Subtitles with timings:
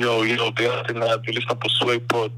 [0.00, 2.30] Yo, yo, det är alltid när vi lyssnar på Swaypod.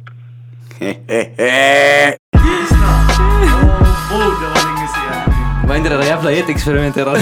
[4.12, 5.68] Oh, det var länge sedan.
[5.68, 7.06] Vad är det där jävla getexperimentet?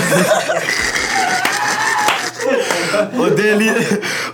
[3.19, 3.87] Och det, är li-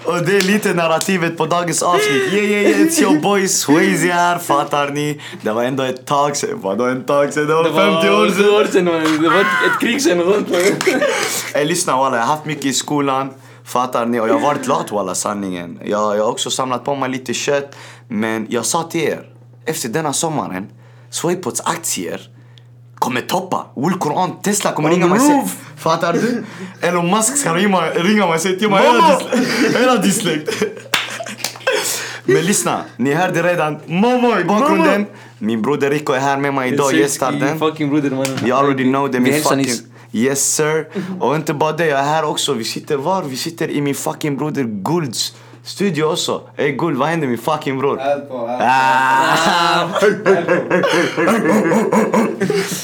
[0.05, 2.33] och det är lite narrativet på dagens avsnitt.
[2.33, 5.21] Yeah, yeah, yeah, it's your boy Swayze här, fattar ni?
[5.43, 6.61] Det var ändå ett tag sen.
[6.63, 7.47] Vadå en tag sen?
[7.47, 8.55] Det var 50 år sedan.
[8.55, 8.85] år sedan.
[8.85, 9.23] man.
[9.23, 10.49] Det var ett, ett krig sen och sånt.
[11.55, 13.31] Ey, lyssna walla, jag har haft mycket i skolan.
[13.67, 14.21] Fattar ni?
[14.21, 15.81] Och jag har varit lat walla, sanningen.
[15.85, 17.77] Jag, jag har också samlat på mig lite kött.
[18.09, 19.29] Men jag sa till er,
[19.65, 20.67] efter denna sommaren,
[21.11, 22.21] Swaypods aktier
[22.95, 23.67] kommer toppa.
[23.77, 23.93] Will
[24.43, 25.49] Tesla kommer ringa mig säga...
[25.77, 26.45] Fattar du?
[26.81, 29.21] Elon Musk ska ringa, ringa mig säga till mig hela
[29.79, 30.63] hela dislekt.
[32.25, 35.07] Men lyssna, ni hörde redan mamma i bakgrunden.
[35.39, 37.59] Min broder Rico är här med mig idag, gästar den.
[38.47, 39.96] You already know Vi min fucking...
[40.13, 40.89] Yes sir.
[41.21, 42.53] Och inte bara det, jag är här också.
[42.53, 43.23] Vi sitter var?
[43.23, 45.35] Vi sitter i min fucking broder Gulds
[45.67, 46.41] studio också.
[46.57, 48.01] Ey Guld, vad händer min fucking bror?
[48.61, 49.89] Ah.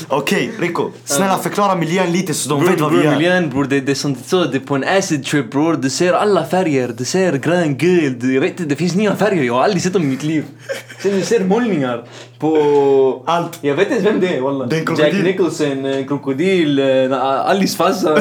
[0.09, 0.91] Okej, Rico.
[1.05, 3.17] Snälla förklara miljön lite så de Bror, vet vad vi bror, gör.
[3.17, 5.75] miljön bror, det, det är sånt så, det är på en acid trip bror.
[5.77, 9.43] Du ser alla färger, du ser grön, gul, jag vet inte, det finns nya färger,
[9.43, 10.45] jag har aldrig sett dem i mitt liv.
[11.03, 12.05] Sen du ser målningar
[12.39, 13.23] på...
[13.27, 13.59] Allt.
[13.61, 14.65] Jag vet inte vem det är walla.
[14.65, 15.15] En krokodil.
[15.15, 16.81] Jack Nicholson, krokodil,
[17.13, 18.17] Alice farsa.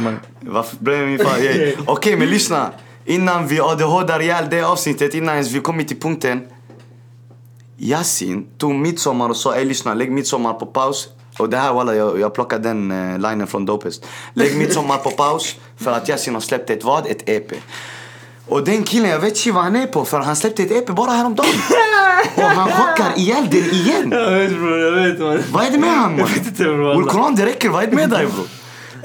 [0.00, 0.20] Man.
[0.40, 1.20] Varför blev min?
[1.20, 1.80] Yeah.
[1.86, 2.70] Okej, men lyssna.
[3.04, 6.40] Innan vi ADHDar ihjäl det avsnittet, innan ens vi kommit till punkten.
[7.78, 11.08] Yasin tog midsommar och sa ey lyssna, lägg midsommar på paus.
[11.38, 14.06] Och det här walla, jag, jag plockade den uh, linen från Dopest.
[14.34, 17.06] Lägg midsommar på paus för att Yasin har släppt ett vad?
[17.06, 17.52] Ett EP.
[18.46, 20.86] Och den killen, jag vet inte vad han är på för han släppte ett EP
[20.86, 21.50] bara häromdagen.
[22.36, 24.10] och han chockar ihjäl den igen.
[24.12, 25.42] Jag vet bror, jag vet man.
[25.52, 26.26] Vad är det med han man?
[26.26, 27.68] vet inte, bror, Koran, det räcker.
[27.68, 28.44] Vad är det med dig bro?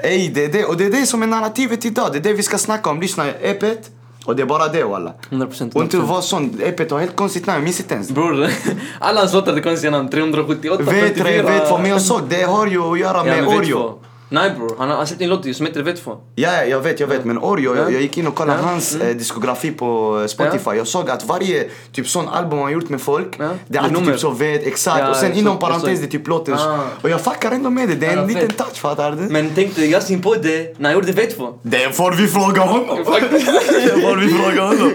[0.05, 0.65] Ey, det är det.
[0.65, 2.09] Och det är det som är narrativet idag.
[2.11, 3.01] Det är det vi ska snacka om.
[3.01, 3.89] Lyssna, epet.
[4.25, 5.13] Och det är bara det walla.
[5.29, 5.75] 100%.
[5.75, 6.61] Och inte vara sån.
[6.63, 7.57] Epet har helt konstigt namn.
[7.57, 8.11] Jag minns inte ens.
[8.11, 8.47] Bror,
[8.99, 10.09] alla hans låtar hade konstiga namn.
[10.09, 11.23] 378, Vet 54.
[11.23, 11.81] det, vet vad.
[11.81, 13.99] Men jag såg, det har ju att göra med Ja, Oreo.
[14.35, 16.17] Nej bror, han har släppt en låt som heter Vetfå.
[16.35, 17.25] Ja, ja, jag vet, jag vet.
[17.25, 17.91] Men Oreo, jag, Ja.
[17.91, 18.67] jag gick in och kollade Ja.
[18.67, 20.69] hans eh, diskografi på eh, Spotify.
[20.71, 23.49] Jag såg att varje typ sån album han gjort med folk, Ja.
[23.67, 24.11] det är alltid Nummer.
[24.11, 24.99] typ så vet, exakt.
[24.99, 26.53] Ja, och sen inom parentes det är typ låten.
[26.53, 26.79] Ah.
[27.01, 27.95] Och jag fuckar ändå med det.
[27.95, 29.17] Det är en liten touch, fattar du?
[29.17, 31.59] Men tänkte Yasin på det när han gjorde Vetfå.
[31.61, 32.97] Det får vi fråga honom.
[32.97, 34.91] det får vi fråga honom.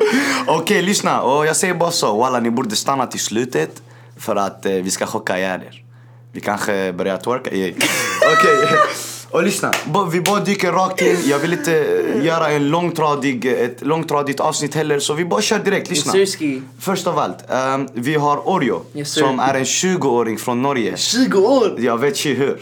[0.46, 1.22] Okej, lyssna.
[1.22, 2.16] Och jag säger bara så.
[2.16, 3.82] Walla, ni borde stanna till slutet.
[4.18, 5.84] För att eh, vi ska chocka ihjäl er.
[6.32, 7.50] Vi kanske börjar twerka.
[7.50, 7.76] Okej.
[9.30, 9.72] Och lyssna,
[10.12, 11.16] vi bara dyker rakt in.
[11.26, 14.98] Jag vill inte eh, göra en långtradig, ett långtradigt avsnitt heller.
[14.98, 15.91] Så vi bara kör direkt.
[15.91, 16.12] Lyssna.
[16.80, 18.82] Först av allt, ehm, vi har Oreo.
[18.94, 20.96] Yes, som är en 20-åring från Norge.
[20.96, 21.74] 20 år!
[21.78, 22.60] Jag vet inte hur.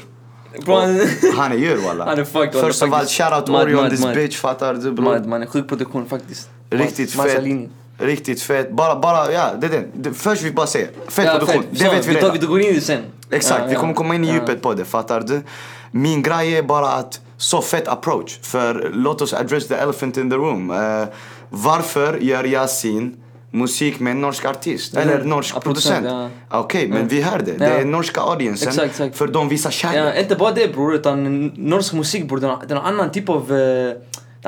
[1.37, 1.53] Han...
[1.53, 2.05] Är djur walla.
[2.05, 4.15] Han är fucked, walla, Först av allt, shoutout Oreo on this mad.
[4.15, 4.37] bitch.
[4.37, 5.05] Fattar du bror?
[5.05, 6.49] Mad, man sjuk produktion faktiskt.
[6.71, 7.71] Riktigt Massa fett.
[7.99, 8.73] Riktigt fett.
[8.73, 10.13] Bara, bara, ja, det är det.
[10.15, 11.63] Först vi bara säger, fett Ja, produktion.
[11.63, 11.79] fett.
[11.79, 12.39] Det vet vi redan.
[12.41, 13.03] vi går in i det sen.
[13.31, 15.43] Exakt, vi kommer komma in i djupet på det, fattar du?
[15.91, 18.39] Min grej är bara att, så fett approach.
[18.43, 20.71] För låt oss address the elephant in the room.
[20.71, 21.09] Eh,
[21.51, 23.17] varför gör Yasin
[23.51, 24.93] musik med en norsk artist?
[24.95, 25.25] Ja, Eller ja.
[25.25, 25.97] norsk Ja, producent?
[25.99, 27.53] producent, Okej, men vi hör det.
[27.53, 27.71] Det Ja.
[27.71, 28.69] är norska audiencen.
[28.69, 29.17] Exakt, exakt.
[29.17, 30.19] För de visar Ja, kärlek.
[30.23, 33.53] inte bara det bror, utan norsk musik bror, den har, den har annan typ av...
[33.53, 33.97] en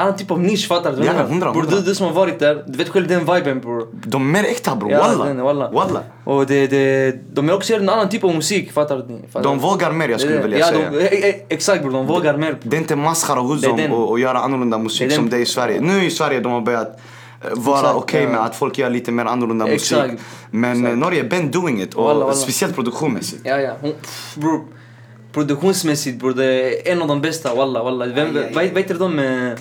[0.01, 1.05] annan typ av nisch, fattar du?
[1.05, 1.77] Ja, hundra, Bror, hundra.
[1.77, 3.89] du, du som har varit där, du vet själv den viben bror.
[4.05, 5.25] De är mer äkta bror, Ja, walla.
[5.25, 5.71] den- walla.
[5.71, 6.01] walla.
[6.25, 9.19] Och det, det, de är också en annan typ av musik, fattar du?
[9.33, 10.91] Fattar De vågar mer, jag skulle Det- vilja ja, säga.
[10.91, 12.57] De, eh, eh, exakt bror, de vågar mer.
[12.63, 15.17] Det är inte maskara hos Det dem och, och göra annorlunda Det musik den.
[15.17, 15.81] som det är i Sverige.
[15.81, 17.01] Nu i Sverige de har börjat
[17.45, 18.29] eh, vara Exakt, okej ja.
[18.29, 19.99] med att folk gör lite mer annorlunda musik.
[19.99, 20.23] Exakt.
[20.51, 21.95] Men eh, Norge, been doing it.
[21.95, 22.33] Och Walla, walla.
[22.35, 23.43] speciellt produktionsmässigt.
[23.45, 23.73] Ja, ja.
[24.37, 24.61] Bror,
[25.33, 26.45] produktionsmässigt bror, det
[26.89, 28.07] är en av de bästa, walla, walla.
[28.07, 29.55] Vem, Aj, aj, vad vad heter de?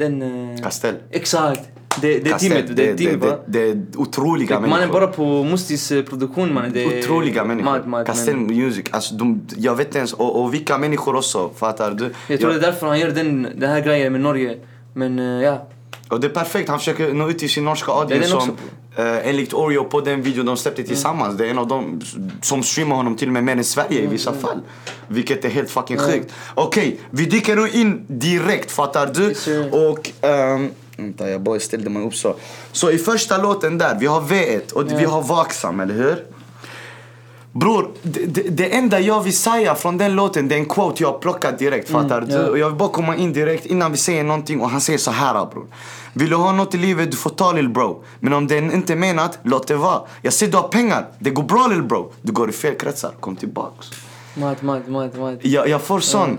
[0.00, 0.54] Eh, Den...
[0.56, 0.94] eh, Castell.
[1.10, 1.60] Exakt.
[2.00, 4.92] Det, det är Castell, teamet, det det, teamet det, det är otroliga Man är människor.
[4.92, 6.70] bara på Mustis eh, produktion mannen.
[6.74, 7.70] Det Otroliga människor.
[7.86, 8.84] Mad, men Music.
[8.90, 10.12] Alltså, de, jag vet inte ens.
[10.12, 11.50] Och, och vilka människor också.
[11.56, 12.10] Fattar du?
[12.28, 14.56] Jag tror Jag- det är därför han gör den, den här grejen med Norge.
[14.92, 15.66] Men eh, ja.
[16.08, 18.56] Och det är perfekt, han försöker nå ut till sin norska audience som
[18.96, 22.00] eh, enligt Oreo på den videon de släppte tillsammans, det är en av dem
[22.42, 24.60] som streamar honom till och med mer än Sverige i vissa fall.
[25.08, 26.32] Vilket är helt fucking sjukt.
[26.54, 29.34] Okej, vi dyker nu in direkt fattar du?
[29.70, 32.34] Och ehm, vänta jag bara ställde mig upp så.
[32.72, 36.24] Så i första låten där, vi har V1 och vi har Vaksam, eller hur?
[37.52, 37.90] Bror,
[38.50, 41.58] det, enda jag vill säga från den låten det är en quote jag har plockat
[41.58, 42.32] direkt, fattar du?
[42.32, 42.50] ja.
[42.50, 45.10] Och jag vill bara komma in direkt innan vi säger någonting och han säger så
[45.10, 45.66] här bror.
[46.12, 48.04] Vill du ha något i livet, du får ta lill bro.
[48.20, 50.00] Men om det inte är menat, låt det vara.
[50.22, 52.12] Jag ser du har pengar, det går bra lill bro.
[52.22, 53.90] Du går i fel kretsar, kom tillbaks.
[54.36, 55.38] Mad, mad, mad, mad.
[55.42, 56.38] Jag, jag får sån,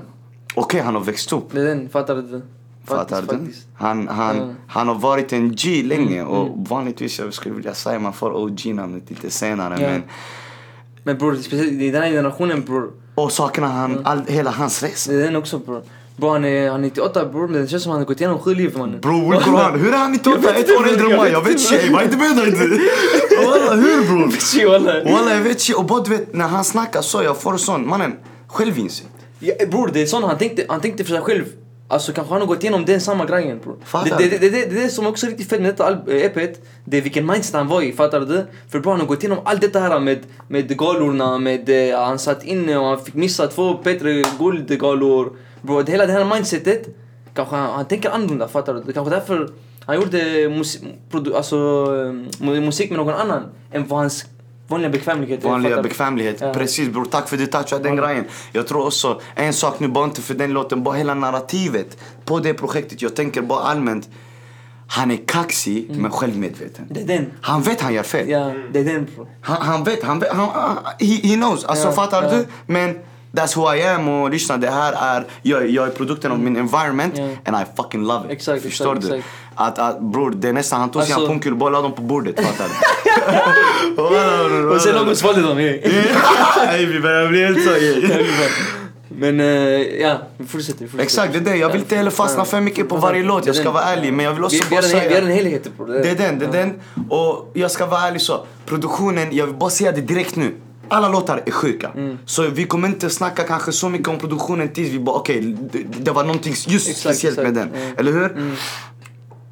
[0.55, 1.51] okej han har växt upp.
[1.51, 2.41] Det är den, fattar du?
[2.85, 3.27] Fattar du?
[3.27, 3.67] faktiskt.
[3.75, 4.53] Han, han, Ja.
[4.67, 8.31] han har varit en G länge Mm, och vanligtvis jag skulle vilja säga man får
[8.35, 9.89] OG-namnet lite senare Ja.
[9.89, 10.03] men
[11.03, 12.91] Men bror, speciellt i den här generationen bror.
[13.15, 14.05] och saknar han Mm.
[14.05, 15.11] all, hela hans resa.
[15.11, 15.83] Det är den också bror.
[16.21, 18.39] Bror han är, han är 98 bror, men det känns som han har gått igenom
[18.39, 18.99] sju liv mannen.
[19.01, 19.79] Bro, hur går han?
[19.79, 21.31] Hur är han inte Jag vet ett inte, år äldre än mig?
[21.31, 21.89] Jag vet inte.
[21.91, 22.67] vad inte med dig inte?
[23.45, 25.13] Walla, hur bror?
[25.13, 27.87] Walla jag vet tjej och bara du vet när han snackar så jag får sån,
[27.87, 28.13] mannen,
[28.47, 29.09] självinsikt.
[29.39, 31.45] Ja, bror det är sån han tänkte, han tänkte för sig själv.
[31.87, 33.75] Alltså kanske han har gått igenom den samma grejen bror.
[34.03, 36.25] Det, det, det, det, det är det som också är riktigt fett med detta eh,
[36.25, 36.65] EPet.
[36.85, 38.45] Det är vilken mindset han var i, fattar du?
[38.69, 42.19] För bror han har gått igenom allt detta här med, med galorna, med eh, han
[42.19, 45.31] satt inne och han fick missa två Petre guldgalor.
[45.61, 46.87] Bror hela det här mindsetet,
[47.33, 48.81] kanske han, han tänker annorlunda, fattar du?
[48.83, 49.49] Det kanske därför
[49.85, 50.79] han gjorde mus,
[51.11, 54.25] produ, alltså, eh, mu- musik med någon annan än vad hans
[54.67, 56.41] vanliga bekvämlighet är, Vanliga bekvämlighet.
[56.41, 56.53] Ja.
[56.53, 58.25] Precis bror, tack för att du touchade den grejen.
[58.51, 62.39] Jag tror också, en sak nu bara inte för den låten, bara hela narrativet på
[62.39, 63.01] det projektet.
[63.01, 64.09] Jag tänker bara allmänt.
[64.87, 66.85] Han är kaxig men självmedveten.
[66.89, 67.25] Det är den.
[67.41, 68.29] Han vet han gör fel.
[68.29, 69.27] Ja, det är den bror.
[69.41, 71.63] Han, han vet, han vet, han, han, he, he knows.
[71.65, 72.29] Alltså Ja, fattar ja.
[72.31, 72.45] du?
[72.65, 72.99] Men
[73.33, 76.57] that's who I am och lyssna det här är, jag, jag är produkten av min
[76.57, 77.23] environment Ja.
[77.45, 78.31] and I fucking love it.
[78.31, 79.17] Exakt, Förstår exakt, du?
[79.17, 79.33] exakt.
[79.55, 81.91] Att, att bror, det är nästan, han tog sina Alltså- pungkulor och bara la dem
[81.93, 82.71] på bordet, fattar du?
[84.75, 85.57] Och sen någon svalde dem.
[85.57, 87.69] Nej, vi börjar bli helt så.
[87.77, 88.25] yeah.
[89.17, 89.45] Men eh,
[90.01, 90.17] ja,
[90.47, 90.87] fortsätter.
[90.99, 91.55] Exakt, det är det.
[91.55, 94.13] Jag vill inte heller fastna för mycket på varje låt, jag ska vara ärlig.
[94.13, 95.35] Men jag vill också vi, bara en, vi är en säga...
[95.35, 95.87] helhet bror.
[95.87, 96.79] Det är den, det är den.
[97.09, 98.45] Och jag ska vara ärlig så.
[98.65, 100.55] Produktionen, jag vill bara säga det direkt nu.
[100.91, 101.91] Alla låtar är sjuka.
[101.95, 102.17] Mm.
[102.25, 105.83] Så vi kommer inte snacka kanske så mycket om produktionen tills vi bara okej, det,
[106.03, 107.71] det var någonting just Exakt, speciellt med exakt.
[107.73, 107.81] den.
[107.83, 107.97] Mm.
[107.97, 108.55] Eller hur?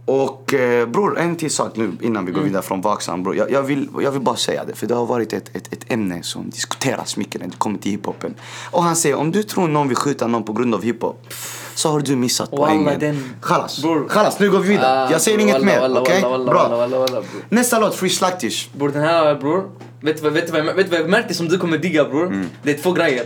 [0.06, 2.50] Och eh, bror, en till sak nu innan vi går Mm.
[2.50, 3.24] vidare från Vaksam.
[3.24, 3.36] Bror.
[3.36, 5.91] Jag, jag, vill, jag vill bara säga det, för det har varit ett, ett, ett
[5.91, 8.33] ämne som diskuteras mycket när det kommer till hiphopen.
[8.71, 11.33] Och han säger, om du tror någon vill skjuta någon på grund av hiphop,
[11.79, 12.99] så har du missat Wallah, poängen.
[12.99, 14.07] den- Khalas, Bror.
[14.09, 15.07] Khalas, nu går vi vidare.
[15.07, 16.21] Ah, jag säger bror, inget mer, okej?
[16.21, 16.87] wallah, Bra.
[16.87, 17.21] bror.
[17.49, 18.69] Nästa låt, Free Slaktish.
[18.73, 19.63] Bror den här bror,
[20.01, 22.25] vet du vet vet vad jag märkte som du kommer digga bror?
[22.27, 22.49] Mm.
[22.63, 23.23] Det är två grejer.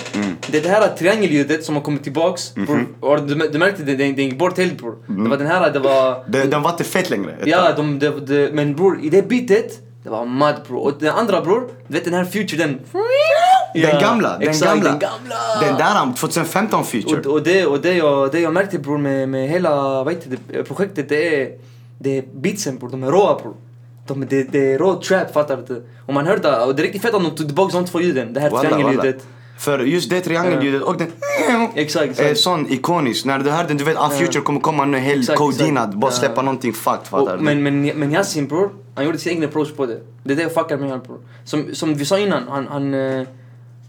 [0.48, 2.56] Det är det här triangelljudet som har kommit tillbaks.
[2.56, 2.66] Mhm.
[2.66, 4.96] Bror, och du, du märkte det, den, gick bort helt bror.
[5.08, 6.24] Det var den här, det var...
[6.28, 7.36] Den, den var inte fett längre.
[7.46, 10.80] Ja, de, de, de, men bror i det beatet, det var mad bror.
[10.84, 12.80] Och den andra bror, du vet den här future den...
[13.74, 14.90] Den gamla, den exakt, gamla.
[14.90, 15.36] den gamla.
[15.62, 17.20] Den där 2015 feature.
[17.20, 20.38] Och, och, det, och det, jag, det jag märkte bror med, med hela vad heter
[20.48, 21.52] det, projektet det är,
[22.00, 23.56] det är beatsen bror, de är råa bror.
[24.08, 25.84] De, det, det är rå trap fattar du?
[26.06, 28.34] Och man hörde, och det är riktigt fett att de tog tillbaka de två ljuden.
[28.34, 29.26] Det här triangelljudet.
[29.58, 31.08] För just det triangelljudet och den...
[31.76, 32.20] Exakt, exakt.
[32.20, 33.26] Är sån ikonisk.
[33.26, 35.94] När du hör den, du vet att Future kommer komma nu helt exakt.
[35.94, 36.12] Bara Ja.
[36.12, 37.44] släppa någonting fucked, fattar du?
[37.44, 40.00] men, men, men Yasin bror, han gjorde sin egen approach på det.
[40.24, 41.20] Det är det jag fuckar med honom bror.
[41.46, 43.28] Som, som vi sa innan, han, han eh,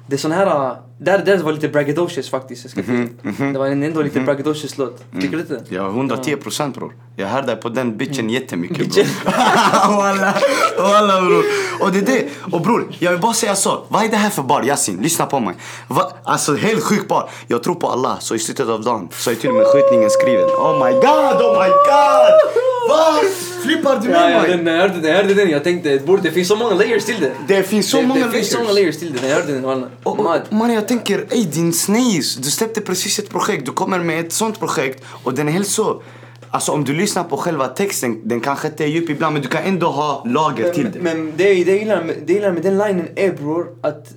[0.06, 2.64] det är sån här, där, där var lite braggadocious faktiskt.
[2.64, 5.04] Jag ska Mhm, Det var en- ändå lite braggadocious låt.
[5.20, 5.60] Tycker du inte?
[5.68, 6.92] Ja, 110 procent bror.
[7.16, 9.06] Jag hör dig på den bitchen jättemycket bror.
[9.96, 10.34] Walla,
[10.78, 11.44] walla bror.
[11.80, 12.24] Och det är det.
[12.52, 13.84] Och bror, jag vill bara säga så.
[13.88, 14.98] Vad är det här för bar Yasin?
[15.02, 15.54] Lyssna på mig.
[15.88, 16.12] Va?
[16.24, 17.30] Alltså helt sjuk bar.
[17.46, 20.10] Jag tror på Allah, så i slutet av dagen så är till och med skjutningen
[20.10, 20.44] skriven.
[20.48, 22.62] Oh my god, oh my god!
[22.88, 23.14] Va?
[23.62, 24.50] Flippar du Ja, med ja, mig?
[24.56, 27.04] den, jag, hörde, den, jag hörde den, jag tänkte bror det finns så många layers
[27.04, 27.32] till det.
[27.48, 28.68] Det finns så det, många det finns så layers.
[28.68, 29.64] många layers till det, jag hörde den.
[29.64, 29.88] Och,
[30.18, 30.40] och, Mad.
[30.50, 34.32] man, jag tänker, ey din snace, du släppte precis ett projekt, du kommer med ett
[34.32, 36.02] sånt projekt och den är helt så...
[36.50, 39.48] Alltså om du lyssnar på själva texten, den kanske inte är djup ibland men du
[39.48, 41.00] kan ändå ha lager till det.
[41.00, 43.66] Men, men det, det, jag gillar med, det jag gillar med den linen är bror
[43.80, 44.14] att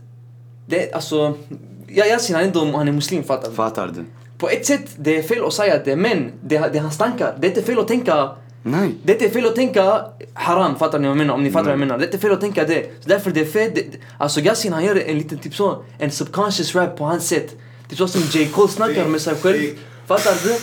[0.68, 1.38] det alltså,
[1.88, 3.56] jag, jag ser ändå han är muslim fattar du?
[3.56, 4.06] Fattar du?
[4.38, 7.38] På ett sätt, det är fel att säga det men det, det är hans tankar.
[7.40, 8.30] Det är inte fel att tänka
[8.64, 8.96] Nej.
[9.04, 10.02] det är inte fel att tänka
[10.34, 11.34] haram, fattar ni vad jag menar?
[11.34, 11.98] Om ni fattar vad jag menar.
[11.98, 12.84] Det är inte fel att tänka det.
[13.04, 13.72] Så därför det är fel.
[13.76, 13.86] Det,
[14.18, 17.56] alltså Yasin han gör en liten typ så, en subconscious rap på hans sätt.
[17.90, 18.46] Typ så som J.
[18.46, 19.58] Cole snackar med sig själv.
[20.08, 20.56] Fattar du?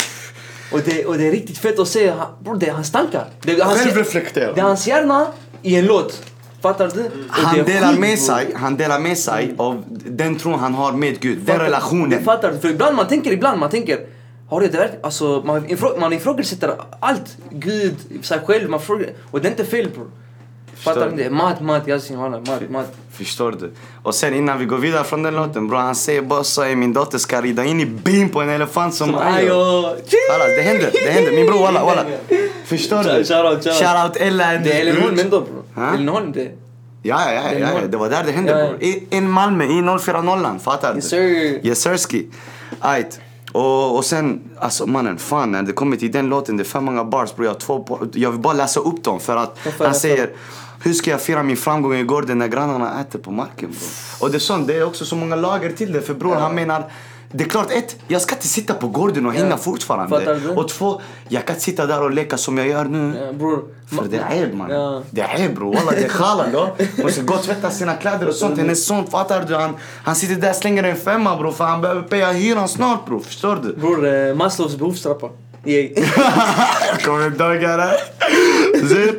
[0.76, 3.26] Och det, och det är riktigt fett att se, bror det är hans tankar.
[3.42, 4.54] Det är hans, Självreflekterande.
[4.54, 5.26] det är hans hjärna
[5.62, 6.22] i en låt.
[6.62, 7.10] Fattar du?
[7.28, 11.38] Han delar med sig, han delar med sig av den tron han har med Gud,
[11.38, 12.24] den relationen.
[12.24, 12.58] Fattar du?
[12.58, 14.00] För ibland man tänker, ibland man tänker
[14.48, 17.36] har det verkligen, alltså man, ifrå, man ifrågasätter allt.
[17.50, 20.10] Gud, sig själv, man frågar, och det är inte fel bror.
[20.76, 21.16] Fattar du?
[21.16, 22.94] Det mat, mat, Yasin walla, mat, mat.
[23.12, 23.72] Förstår du?
[24.02, 26.92] Och sen innan vi går vidare från den låten bror, han säger bara så min
[26.92, 29.54] dotter ska rida in i bin på en elefant som Som Ayo.
[29.54, 31.32] Alla, det händer, det händer.
[31.32, 32.04] Min bror walla, walla.
[32.64, 33.24] Förstår du?
[33.24, 34.16] Shoutout, shoutout.
[34.16, 34.58] Ella.
[34.58, 35.62] Det är Ällenholm ändå bror.
[35.74, 35.94] Ha?
[35.94, 36.50] Ällenholm det.
[37.02, 38.90] Ja, ja, ja, ja, det var där det hände bror.
[39.10, 40.96] In Malmö, i 040 fattar du?
[40.96, 41.66] Yes sir.
[41.66, 42.26] Yes sirski.
[42.80, 43.20] Ajt.
[43.54, 46.80] Och, och sen, alltså mannen, fan när det kommer till den låten, det är för
[46.80, 47.46] många bars bror.
[47.46, 50.30] Jag, två jag vill bara läsa upp dem för att Varför han säger
[50.82, 53.88] hur ska jag fira min framgång i gården när grannarna äter på marken bror?
[54.20, 56.54] Och det är sånt, det är också så många lager till det för bror han
[56.54, 56.90] menar
[57.36, 59.38] Det är klart, ett, jag ska inte sitta på gården och Ja.
[59.38, 60.18] hänga fortfarande.
[60.18, 60.48] Fattar du?
[60.48, 63.14] Och två, jag kan inte sitta där och leka som jag gör nu.
[63.26, 63.64] Ja, bror.
[63.96, 64.70] För det är eb man.
[64.70, 65.02] Ja.
[65.10, 65.74] Det är eb bror.
[65.74, 66.76] Walla det är khalan då.
[67.02, 68.58] Måste gå och tvätta sina kläder och sånt.
[68.58, 69.54] Hennes son fattar du.
[69.54, 71.52] Han, han sitter där och slänger en femma bror.
[71.52, 73.20] För han behöver paya hyran snart bror.
[73.20, 73.72] Förstår du?
[73.76, 75.28] Bror, eh, Maslows behovstrappa.
[75.64, 75.92] Jag
[77.04, 79.14] kommer ihåg det.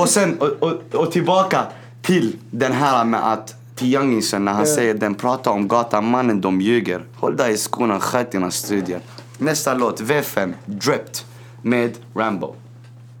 [0.00, 1.62] Och sen, och, och, och tillbaka
[2.02, 6.40] till den här med att till youngisen när han säger den pratar om gatan, mannen
[6.40, 7.04] de ljuger.
[7.14, 9.00] Håll dig i skorna, sköt dina studier.
[9.38, 11.16] Nästa låt, V5, Dripped
[11.62, 12.54] med Rambo.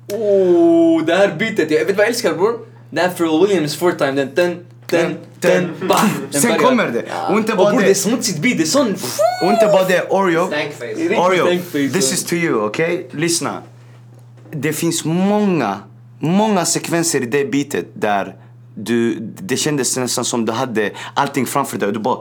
[0.08, 1.70] Oh, det här beatet.
[1.70, 2.58] Jag vet vad jag älskar bror?
[2.90, 4.12] Det här Pharrell Williams fourth time.
[4.12, 5.98] Den, den, den, den, bam.
[6.30, 7.04] Den Sen kommer det.
[7.30, 7.82] Och inte bara det.
[7.82, 8.56] det är smutsigt beat.
[8.56, 8.94] Det är sån...
[9.42, 10.50] Och inte bara det, Oreo.
[11.16, 13.08] Oreo, this is to you, okej?
[13.10, 13.62] Lyssna.
[14.50, 15.80] Det finns många,
[16.18, 18.36] många sekvenser i det beatet där
[18.74, 22.18] du, det kändes nästan som du hade allting framför dig och du bara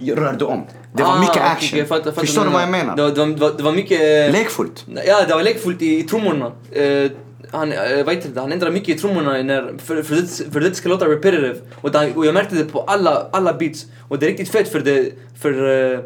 [0.00, 0.66] rörde om.
[0.94, 1.68] Det var Ah, mycket action.
[1.68, 2.96] okej, jag fattar- fattar Förstår du vad jag menar?
[2.96, 4.32] Det var, det var, det var, det mycket...
[4.32, 4.86] Lekfullt.
[5.06, 6.52] Ja, det var lekfullt i, i trummorna.
[6.72, 7.10] Eh,
[7.52, 10.60] han, eh, vad heter det, han ändrar mycket i trummorna när, för, för, det, för
[10.60, 11.54] det ska låta repetitive.
[11.80, 13.86] Och, där, och jag märkte det på alla, alla beats.
[14.08, 15.10] Och det är riktigt fett för det,
[15.42, 15.52] för
[15.94, 16.00] eh,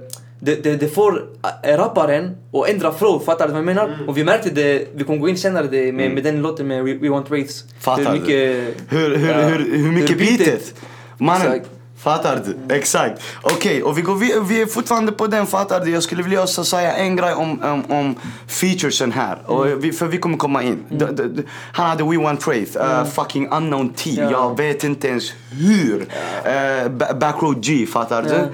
[0.44, 1.22] det, det, det får
[1.62, 3.84] eh, rapparen att ändra flow, fattar du vad jag menar?
[3.88, 4.08] Mm.
[4.08, 6.84] Och vi märkte det, vi kommer gå in senare det, med, med den låten med
[6.84, 7.64] We, We Want Rates.
[7.80, 8.74] Fattar hur du?
[8.88, 10.74] Hur, hur, ja, hur, hur mycket beatet?
[11.18, 11.70] Mannen, Exakt.
[11.98, 12.74] fattar du?
[12.74, 13.22] Exakt.
[13.42, 15.90] Okej, och vi, går, vi, vi är fortfarande på den, fattar du?
[15.90, 18.14] Jag skulle vilja också säga en grej om, om, om
[18.48, 19.38] featuresen här.
[19.46, 19.80] Och Mm.
[19.80, 20.84] vi, för vi kommer komma in.
[20.90, 24.10] D- d- d- han hade We Want Wraith, uh, fucking unknown T.
[24.10, 24.24] Mm.
[24.24, 24.30] Ja.
[24.30, 26.00] Jag vet inte ens hur.
[26.00, 28.48] Uh, ba- Backroad G, fattar du?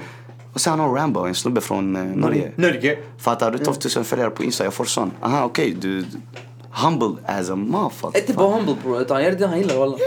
[0.53, 2.51] Och sen har han Rambo, en snubbe från uh, Norge.
[2.55, 2.97] Norge.
[3.17, 3.57] Fattar du?
[3.57, 5.11] 12 000 följare på Insta, jag får sån.
[5.21, 6.05] Aha, okej, du...
[6.73, 8.19] Humble as a motherfucker.
[8.19, 9.97] Inte bara humble bror, utan jag är det han gillar walla.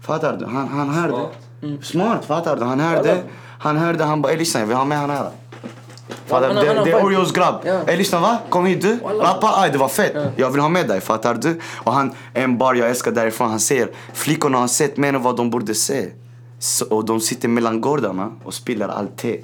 [0.00, 0.46] Fattar du?
[0.46, 1.12] Han, han hörde.
[1.60, 1.84] Smart.
[1.84, 2.64] Smart, fattar du?
[2.64, 3.22] Han hörde.
[3.58, 5.30] Han hörde, han bara, "Ey, lyssna jag vill ha med han här.
[6.26, 6.72] Fattar Han- du?
[6.74, 7.04] han Det, är.
[7.04, 7.66] Oreos grabb.
[7.86, 8.38] Ey lyssna va?
[8.48, 8.98] Kom hit du.
[9.20, 10.12] Rappa, aj det var fett.
[10.14, 10.24] Ja.
[10.36, 11.60] Jag vill ha med dig, fattar du?
[11.76, 15.36] Och han, en bar jag älskar därifrån, han säger flickorna har sett mer än vad
[15.36, 16.08] de borde se.
[16.62, 19.40] Så, och de sitter mellan gårdarna och spiller allt te.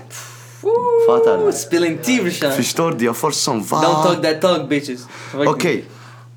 [1.08, 1.52] Fattar du?
[1.52, 2.52] Spilling tea brorsan.
[2.52, 3.04] Förstår du?
[3.04, 3.76] Jag får sån va?
[3.76, 5.06] Don't talk that talk bitches.
[5.34, 5.84] Okej,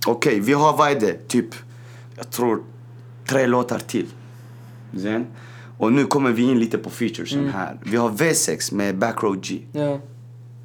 [0.07, 1.27] okej, vi har vad är det?
[1.27, 1.45] Typ,
[2.17, 2.63] jag tror
[3.29, 4.07] tre låtar till.
[5.01, 5.25] Sen.
[5.77, 7.53] Och nu kommer vi in lite på featuresen Mm.
[7.53, 7.77] här.
[7.83, 9.59] Vi har V6 med Backroad G.
[9.71, 9.99] Ja.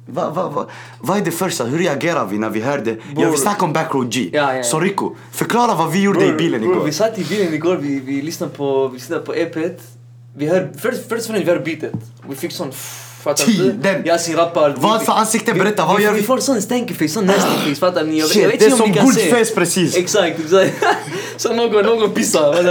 [0.09, 0.65] Va, va, va,
[1.01, 1.63] vad är det första?
[1.65, 2.89] Hur reagerar vi när vi hörde?
[3.07, 3.25] Jag Bror.
[3.31, 4.29] vill snacka om Backroad G.
[4.33, 4.63] Ja, ja, ja.
[4.63, 6.83] Så Rico, förklara vad vi gjorde i bilen igår.
[6.85, 9.81] vi satt i bilen igår, vi, vi lyssnade på, vi lyssnade på EPet.
[10.37, 11.91] Vi hör, först, först och främst vi hörde beatet.
[12.29, 12.71] Vi fick sån...
[13.23, 14.09] Fattar du?
[14.09, 14.75] Yasin rappar.
[14.77, 15.53] Vad för ansikte?
[15.53, 16.19] Berätta, vad gör vi?
[16.19, 16.25] vi?
[16.25, 17.75] får sån stanky face, sån nasty face.
[17.75, 18.19] Fattar ni?
[18.19, 19.29] Jag, Shit, jag vet det är inte om som ni kan se.
[19.29, 19.97] Goldface precis.
[19.97, 20.73] Exakt, exakt.
[21.37, 22.63] så någon, någon pissar.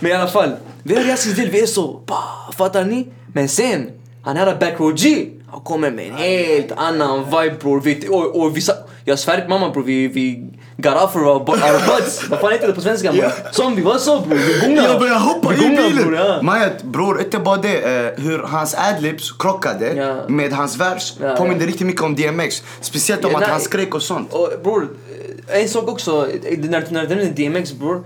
[0.00, 0.52] Men i alla fall.
[0.82, 2.00] Vi hör Yasin del, vi är så...
[2.06, 3.08] Bah, fattar ni?
[3.32, 3.90] Men sen,
[4.22, 5.26] han här Backroad G.
[5.50, 7.82] Han kommer med en helt annan vibe bror.
[8.08, 8.62] Och, och vi
[9.04, 12.28] jag svär mamma bror, vi, vi got off our, our butts.
[12.30, 13.12] Vad fan heter det på svenska?
[13.12, 13.32] Yeah.
[13.76, 14.88] Vi var så bror, vi gungade.
[14.88, 15.96] Jag började hoppa i bilen!
[15.96, 16.42] bror, ja.
[16.42, 17.76] Majet, bror, inte bara det.
[18.16, 20.16] eh, hur hans adlibs krockade Ja.
[20.28, 21.66] med hans vers Ja, påminner ja.
[21.66, 22.62] riktigt mycket om DMX.
[22.80, 24.32] Speciellt om Ja, att han skrek och sånt.
[24.32, 24.88] Och bror,
[25.48, 28.04] en sak också, eh, när, när du nämnde DMX bror.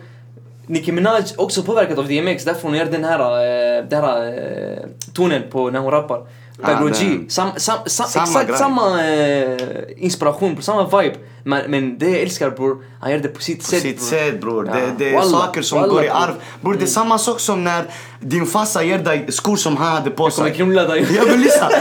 [0.69, 4.89] Nicki Minaj också påverkad av DMX, därför hon gör den här, eh, den här eh,
[5.15, 6.21] tonen på när hon rappar.
[6.59, 7.31] Den.
[7.31, 8.59] sam, sam, sam, Samma exakt grej.
[8.59, 9.59] samma eh,
[9.97, 11.15] inspiration, på samma vibe.
[11.43, 14.07] Men, men det jag älskar bror, han gör det på sitt På sätt sitt bror.
[14.09, 14.67] sätt bror.
[14.67, 14.75] Ja.
[14.75, 16.35] Det, det är Wallah, saker som wallah, går i arv.
[16.61, 17.85] Bror det är samma sak som när
[18.21, 20.57] din farsa ger dig skor som han hade på Jag kommer sig.
[20.57, 21.07] knulla dig.
[21.17, 21.69] Ja men lyssna.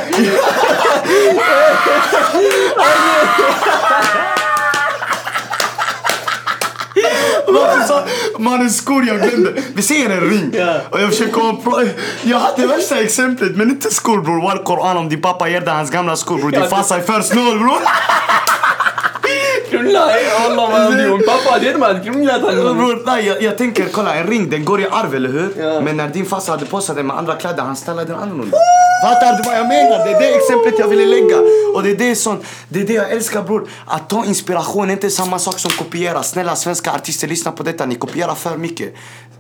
[7.48, 8.06] Varför sa
[8.40, 9.62] mannen skor jag glömde?
[9.74, 10.52] Vi säger en ring.
[10.54, 10.76] Ja.
[10.90, 11.84] Och jag försöker komma på...
[12.24, 14.42] Jag hade värsta exemplet men inte skor bror.
[14.42, 16.52] Wal Koran om din pappa ger dig hans gamla skor bror.
[16.52, 17.78] Din farsa är för snål bror.
[19.78, 20.98] Knulla, wallah man.
[20.98, 22.40] Min pappa hade gett mig att knulla.
[22.74, 25.54] Bror, nej, jag, jag tänker, kolla en ring den går i arv eller hur?
[25.60, 25.82] Ja.
[25.82, 28.58] Men när din farsa hade på sig den med andra kläder, han ställde den annorlunda.
[29.04, 30.06] Fattar du vad jag menar?
[30.06, 31.38] Det är det exemplet jag ville lägga.
[31.76, 32.40] Och det är det, som,
[32.70, 33.70] det, är det jag älskar bror.
[33.86, 36.24] Att ta inspiration är inte samma sak som kopiera.
[36.24, 37.86] Snälla svenska artister, lyssna på detta.
[37.86, 38.94] Ni kopierar för mycket.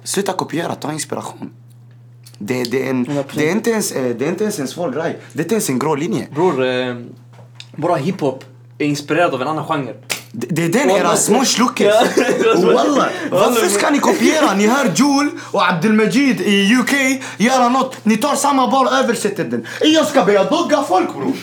[0.03, 1.49] Sluta kopiera, ta inspiration.
[2.37, 3.23] Det, det, är, en, 100%.
[3.33, 5.19] det, är inte ens, eh, det är inte ens en svår grej.
[5.33, 6.27] Det är inte ens en grå linje.
[6.35, 6.95] Bror, eh,
[7.75, 8.43] bara hiphop
[8.77, 9.93] är inspirerad av en annan genre.
[10.37, 10.99] Det, är den Wallah.
[10.99, 11.87] era små sluckes.
[11.87, 12.55] Ja.
[12.55, 13.07] Wallah.
[13.31, 14.53] Varför ska ni kopiera?
[14.53, 16.93] Ni hör Jul och Abdelmajid i UK
[17.37, 17.95] göra något.
[18.03, 19.67] Ni tar samma bar och översätter den.
[19.81, 21.33] Jag ska börja dogga folk bror.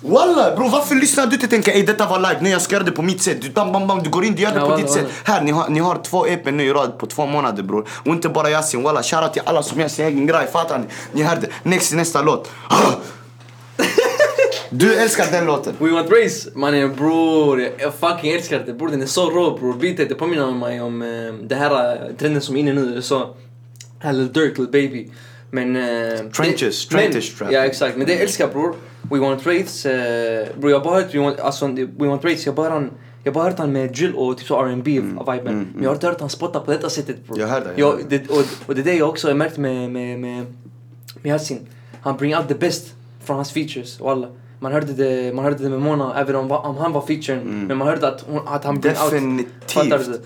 [0.00, 2.74] Wallah bror varför lyssnar du inte och tänker ey detta var live, nej jag ska
[2.74, 3.42] göra det på mitt sätt.
[3.42, 5.06] Du, bam, bam, bam, du går in, du gör det Ja, på ditt sätt.
[5.24, 7.88] Här, ni har, ni har två EP nu i rad på två månader bror.
[8.04, 9.02] Och inte bara Yasin, wallah.
[9.02, 10.84] Shoutout till alla som gör sin egen grej, fattar ni?
[11.12, 11.46] Ni hörde.
[11.62, 12.50] Next, nästa låt.
[14.76, 15.74] Du älskar den låten.
[15.78, 19.74] We want race, mannen bror, jag, fucking älskar det bror, den är så rå bror.
[19.74, 22.94] Beatet det påminner mig om eh, det här eh, trenden som är inne nu i
[22.94, 23.34] USA.
[23.98, 25.08] Här Lil Durk, Lil Baby.
[25.50, 25.76] Men...
[25.76, 27.52] eh, Trenches, det- trenches trap.
[27.52, 28.74] Ja exakt, men det älskar bror.
[29.10, 32.42] We want race, uh, bror jag har bara hört We want, alltså, We want race,
[32.46, 32.88] jag bara
[33.24, 35.44] jag har bara hört han med drill och typ så R&B viben.
[35.74, 37.36] Men jag har inte hört han spotta på detta sättet bror.
[37.38, 39.28] Mm, Jag hör det, jag hör Jag, det och, och det är det jag också
[39.28, 40.46] har märkt med, med, med,
[41.22, 41.66] med Yasin.
[42.00, 42.86] Han bring out the best
[43.24, 44.28] från hans features och alla.
[44.64, 47.66] Man hörde det, man hörde det med Mona även om, om han var featuren.
[47.68, 48.80] Men man hörde att, hon, att han?
[48.80, 50.20] Definitivt.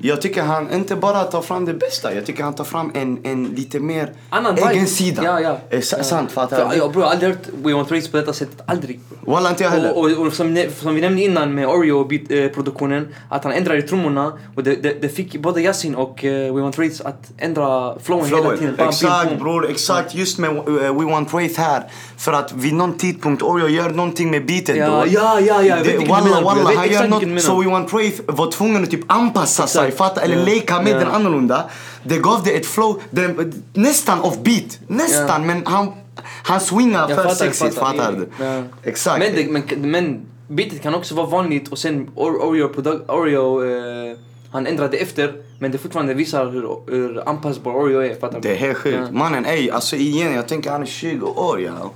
[0.00, 3.18] Jag tycker han inte bara tar fram det bästa, jag tycker han tar fram en,
[3.24, 4.86] en lite mer Annan egen vibe.
[4.86, 5.22] sida.
[5.24, 5.58] Ja, ja.
[5.70, 6.76] Eh, sa- Sant, fattar du?
[6.76, 8.60] jag, har aldrig hört We Want Race på detta sättet.
[8.66, 9.00] Aldrig.
[9.26, 9.96] Walla inte jag heller.
[9.98, 14.62] Och, och, och som, som vi nämnde innan med Oreo-produktionen, att han ändrade trummorna och
[14.64, 18.38] det, det, det fick både Yasin och eh, We Want Race att ändra flowen hela
[18.38, 18.58] Flowen.
[18.58, 18.74] tiden.
[18.78, 20.64] Bam, Exakt bror, exakt just med eh,
[20.98, 21.82] We Want Wraith här.
[22.16, 24.92] För att vid någon tidpunkt Oreo gör någonting med beatet Ja, då.
[25.06, 27.60] ja, ja, ja, jag vet Det- Walla walla, han gör något så.
[27.62, 29.98] We Want Wraith var tvungen att typ anpassa sig, Exakt.
[29.98, 30.20] fatta?
[30.20, 30.44] Eller Ja.
[30.44, 30.98] leka med Ja.
[30.98, 31.64] den annorlunda.
[32.04, 34.78] Det gav det ett flow, den, nästan off beat.
[34.86, 35.38] Nästan, Ja.
[35.46, 35.92] men han,
[36.44, 38.12] han swingar för fattar, sexigt, fattar.
[38.12, 38.44] du?
[38.44, 38.62] Ja.
[38.82, 39.18] Exakt.
[39.18, 43.64] Men, det, men, men beatet kan också vara vanligt och sen Or- Oreo, produ- Oreo
[43.64, 44.16] eh,
[44.52, 48.14] han ändrade efter men det fortfarande visar hur, hur anpassbar Oreo är.
[48.20, 48.40] Fattar?
[48.40, 48.98] Det är helt sjukt.
[49.00, 49.18] Ja.
[49.18, 51.90] Mannen ey, alltså igen jag tänker han är 20 år ja.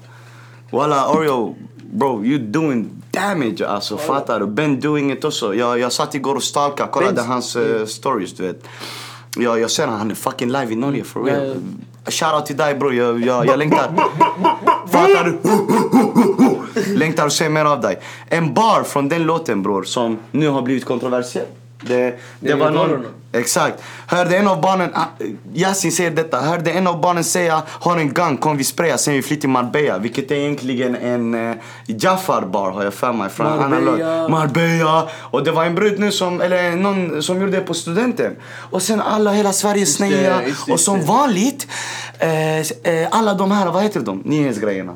[0.71, 1.57] Walla Oreo,
[1.93, 4.47] bro you doing damage alltså fattar du?
[4.47, 5.55] Ben doing it också.
[5.55, 8.65] Jag, jag satt igår och stalkade, kollade Ben's- hans eh, stories du vet.
[9.37, 11.57] Jag, jag ser han, han är fucking live i Norge for real.
[12.07, 13.93] Shoutout till dig bror, jag, jag, jag längtar.
[14.89, 15.39] fattar du?
[16.97, 17.99] längtar att se mer av dig.
[18.29, 21.47] En bar från den låten bror som nu har blivit kontroversiell.
[21.81, 23.07] Det, det, Det var någon.
[23.33, 23.83] Exakt.
[24.07, 25.05] Hörde en av barnen, ah,
[25.55, 29.15] Yasin säger detta, hörde en av barnen säga har en gun, kom vi spraya, sen
[29.15, 29.99] vi flyr till Marbella.
[29.99, 31.57] Vilket är egentligen en eh,
[31.87, 33.29] Jafar bar har jag för mig.
[33.29, 34.29] Från Marbella.
[34.29, 35.09] Marbella.
[35.21, 38.37] Och det var en brud nu som, eller någon som gjorde det på studenten.
[38.71, 41.67] Och sen alla, hela Sverige det, Och som vanligt,
[42.19, 44.23] eh, eh, alla de här, vad heter de?
[44.25, 44.95] Nyhetsgrejerna.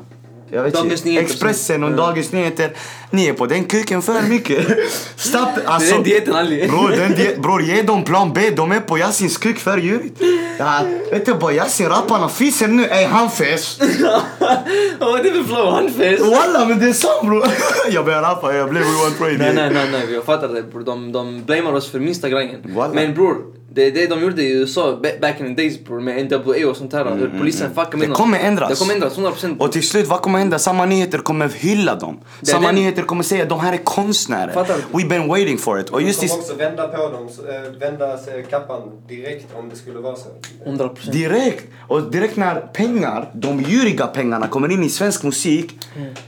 [0.53, 1.21] Jag vet Dagens inte.
[1.21, 1.95] Expressen och Ja.
[1.95, 2.71] Dagens Nyheter.
[3.09, 4.67] Ni är på den kuken för mycket.
[5.15, 5.49] Stopp.
[5.65, 6.67] Alltså, den dieten, Ali.
[6.67, 8.49] Bror, den diet, bror, ge dem plan B.
[8.55, 10.21] De är på Yasins kuk för djurigt.
[10.59, 12.85] Ja, vet du vad Yasin rapparna fiser nu?
[12.85, 13.79] Ey han fes.
[14.99, 15.73] Vad är det för flow?
[15.73, 16.21] Handfest?
[16.21, 17.43] Walla men det är sant bror.
[17.89, 19.37] jag börjar rappa, jag blev Want Pray.
[19.37, 20.81] Nej, nej, nej, nej, jag fattar det bror.
[20.83, 22.75] De, de blamear oss för minsta grejen.
[22.93, 23.37] Men bror,
[23.75, 26.69] det är det de gjorde i USA ba- back in the days bror med NWA
[26.69, 27.15] och sånt här.
[27.15, 28.69] hur polisen fuckar med Mm, Det kommer ändras.
[28.69, 29.59] Det kommer ändras, 100%.
[29.59, 30.59] Och till slut, vad kommer hända?
[30.59, 32.19] Samma nyheter kommer hylla dem.
[32.39, 34.53] Det Samma den- nyheter kommer säga de här är konstnärer.
[34.53, 34.97] Fattar du?
[34.97, 35.89] We've been waiting for it.
[35.89, 38.17] Och De just i, kommer också vända på dem, eh, vända
[38.49, 40.29] kappan direkt om det skulle vara så.
[40.65, 41.11] 100%.
[41.11, 41.63] direkt.
[41.87, 45.77] Och direkt när pengar, de djuriga pengarna kommer in i svensk musik.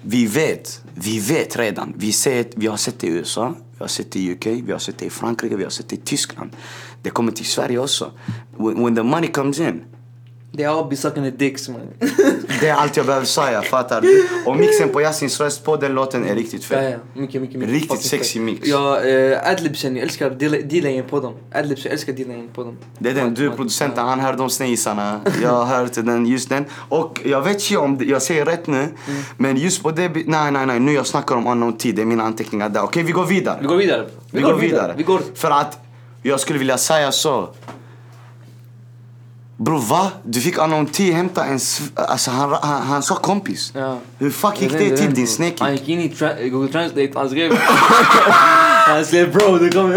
[0.02, 1.94] Vi vet, vi vet redan.
[1.98, 4.72] Vi, ser, vi har sett det i USA, vi har sett det i UK, vi
[4.72, 6.50] har sett det i Frankrike, vi har sett det i Tyskland.
[7.06, 8.12] Det kommer till Sverige också.
[8.58, 9.84] When, when the money comes in.
[10.58, 11.82] Är all be sucking the dicks man.
[12.60, 14.28] Det är allt jag behöver säga, fattar du?
[14.46, 17.00] Och mixen på Yasins röst på den låten är riktigt Ja, fet.
[17.14, 17.22] ja.
[17.22, 17.76] Mycket, mycket, mycket.
[17.76, 18.42] Riktigt fett.
[18.42, 18.68] mix.
[18.68, 20.30] Ja, uh, adlibsen, jag älskar
[20.70, 21.34] delayen på dem.
[21.54, 22.78] Adlibsen, jag älskar delayen på dem.
[23.00, 25.22] Det är den, du är producenten, han hör de sneisarna.
[25.42, 26.66] Jag har hört den, just den.
[26.90, 28.88] Och jag vet inte om jag säger rätt nu.
[29.38, 32.06] Men just på det, nej nej nej, nu jag snackar om unknown tid, det är
[32.06, 32.82] mina anteckningar där.
[32.84, 33.58] Okej vi går vidare.
[33.62, 34.08] Vi går vidare.
[34.32, 34.94] Vi går vidare.
[34.98, 35.22] Vi går.
[35.36, 35.85] För att
[36.30, 37.50] jag skulle vilja säga så.
[39.58, 40.12] Bror va?
[40.24, 41.60] Du fick unknown tid hämta en,
[41.96, 43.72] alltså han, han, han sa kompis.
[43.76, 43.98] Ja.
[44.18, 45.56] Hur fuck gick det till din snake?
[45.60, 47.52] Han gick in i tra- Google Translate, han skrev...
[48.88, 49.94] han skrev bro, det kommer...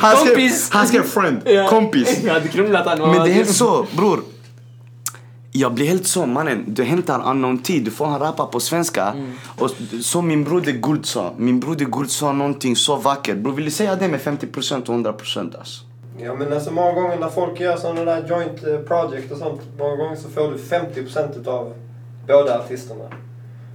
[0.00, 0.70] Han skrev, Kompis!
[0.72, 1.68] han skrev friend, Ja.
[1.68, 2.18] kompis.
[2.24, 2.98] Jag hade krumlat han.
[2.98, 4.20] Men det är helt så, bror.
[5.54, 6.64] Jag blir helt så, mannen.
[6.68, 9.06] Du hämtar unknown tid, du får han rappa på svenska.
[9.06, 9.32] Mm.
[9.58, 13.36] Och som min broder Guld sa, min broder Guld sa någonting så vackert.
[13.36, 15.84] Bror vill du säga det med 50% och 100% alltså?
[16.18, 19.60] Ja men alltså många gånger när folk gör sådana där joint eh, project och sånt,
[19.78, 21.74] många gånger så får du 50% utav
[22.26, 23.04] båda artisterna.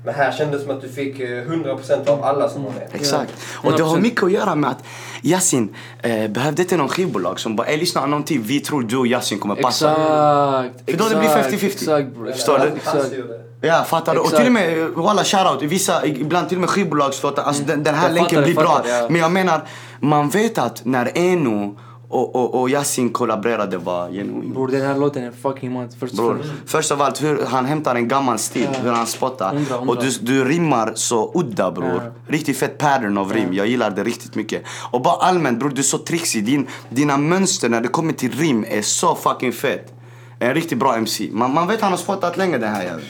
[0.07, 2.89] Men här kändes det som att du fick eh, 100% av alla som var med.
[2.93, 3.33] Exakt.
[3.63, 3.69] Ja.
[3.69, 4.01] Och det har 100%.
[4.01, 4.83] mycket att göra med att
[5.21, 9.39] Yasin eh, behövde inte någon skivbolag som bara, lyssna tid, vi tror du och Yasin
[9.39, 9.91] kommer passa.
[9.91, 10.91] Exakt.
[10.91, 11.65] För då det blir exakt, 50-50.
[11.65, 12.31] Exakt bror.
[12.31, 12.67] Förstår du?
[12.67, 13.13] Exakt.
[13.61, 14.19] Ja, fattar du?
[14.19, 14.41] Och Exakt.
[14.41, 17.95] till och med, eh, walla shoutout, vissa, ibland till och med skivbolagslåtar, alltså den, den
[17.95, 19.07] här Jag länken fattar, blir bra.
[19.09, 19.61] Men jag menar,
[19.99, 24.53] man vet att när Eno och, och, och Yasin kollaborerade var genuint.
[24.53, 25.95] Bror den här låten är fucking mad.
[25.99, 28.79] Först Bror, först av allt hur han hämtar en gammal stil, Ja.
[28.83, 29.53] hur han spottar.
[29.55, 29.93] Hundra, hundra.
[29.95, 32.01] Och du, du rimmar så udda bror.
[32.05, 32.11] Ja.
[32.33, 34.63] Riktigt fett pattern av rim, jag gillar det riktigt mycket.
[34.91, 36.45] Och bara allmänt bror, du är så trixig.
[36.45, 39.93] Din, dina mönster när det kommer till rim är så fucking fett.
[40.39, 41.29] En riktigt bra MC.
[41.31, 43.05] Man, man vet han har spottat länge den här jäveln.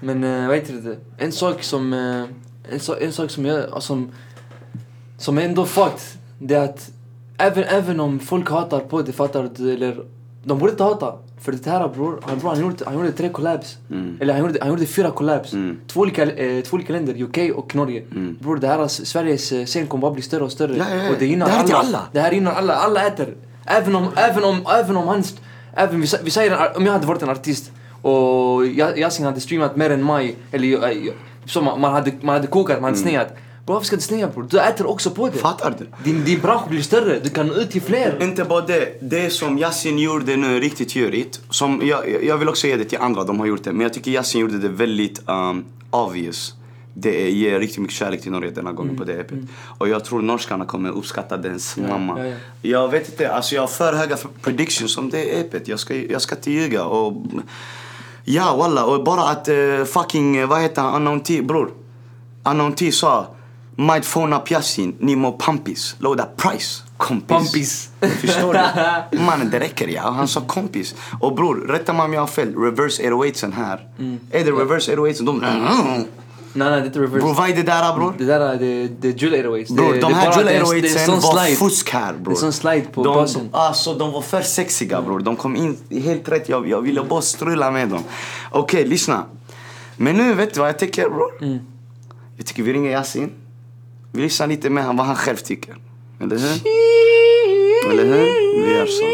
[0.00, 1.24] Men uh, vad heter det?
[1.24, 1.92] En sak som...
[1.92, 2.24] eh,
[2.72, 4.12] en, sak- en sak som jag, som,
[5.18, 6.00] som är ändå fucked,
[6.38, 6.90] det är att
[7.46, 9.72] även, även om folk hatar på det, fattar du?
[9.72, 9.96] Eller,
[10.44, 11.14] de borde inte hata.
[11.40, 13.76] För det här bror, han, bror, han, gjorde, han gjorde tre collabs.
[14.20, 15.52] Eller han gjorde, han gjorde fyra collabs.
[15.52, 15.78] Mm.
[15.86, 18.02] Två, olika, eh, två olika länder, UK och Norge.
[18.40, 20.76] Bror, det här, Sveriges eh, scen kommer bara bli större och större.
[20.76, 21.10] Ja, ja, ja.
[21.10, 21.88] Och det gynnar Det här är till alla.
[21.98, 22.06] alla.
[22.12, 22.74] Det här gynnar alla.
[22.74, 23.34] Alla äter.
[23.66, 25.22] Även om, även om, även om han...
[25.74, 27.70] Även, vi, vi säger, om jag hade varit en artist
[28.02, 31.12] och Ya- Yasin hade streamat mer än mig, eller eh,
[31.46, 33.28] så man, man, hade, man hade kokat, man hade sneat.
[33.28, 34.46] Bro, varför ska du snea bror?
[34.50, 35.38] Du äter också på det.
[35.38, 35.86] Fattar du?
[36.04, 38.22] Din, din bransch blir större, du kan nå ut till fler.
[38.22, 41.40] Inte bara det, det som Yasin gjorde nu är riktigt görigt.
[41.50, 43.72] Som jag, jag vill också ge det till andra, de har gjort det.
[43.72, 46.54] Men jag tycker Yasin gjorde det väldigt um, obvious.
[46.94, 49.38] Det ger riktigt mycket kärlek till Norge denna gången på det EPet.
[49.78, 52.18] Och jag tror norskarna kommer uppskatta dens mamma.
[52.18, 52.36] ja, ja.
[52.62, 55.68] Jag vet inte, alltså jag har för höga predictions om det EPet.
[55.68, 56.84] Jag ska, jag ska inte ljuga.
[56.84, 57.26] Och,
[58.24, 61.70] ja walla, och bara att eh, fucking, vad heter han, Unknown T, bror.
[62.76, 63.34] T sa
[63.82, 67.28] Might phone up Yasin, ni må pampis, låda price, kompis.
[67.28, 67.90] Pampis.
[68.20, 69.18] Förstår du?
[69.18, 70.94] Mannen det räcker ja, han sa kompis.
[71.20, 73.88] Och bror, rätta mig om jag har fel, reverse 808 här.
[74.30, 75.38] Är det reverse 808 De...
[76.54, 77.24] Nej nej, det är inte reverse.
[77.24, 78.14] Bror vad är det där bror?
[78.18, 79.74] Det där är det, det är Jewel 808.
[79.74, 81.56] Bror de här 808 sån var slide.
[81.56, 82.34] fusk här bror.
[82.34, 83.48] Det är sån slide på de, basen.
[83.52, 85.20] Alltså de var för sexiga bror.
[85.20, 86.48] De kom in helt rätt.
[86.48, 88.02] Jag, jag ville bara strula med dem.
[88.50, 89.24] Okej, lyssna.
[89.96, 91.32] Men nu vet du vad jag tycker bror?
[91.40, 91.58] Mm.
[92.36, 93.30] Jag tycker vi ringer Yasin.
[94.12, 95.76] Vi lyssnar lite med han vad han själv tycker.
[96.20, 96.60] Eller hur?
[97.90, 98.62] Eller hur?
[98.66, 99.04] Vi gör så.